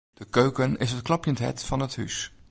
[0.13, 2.17] De keuken is it klopjend hert fan it hús.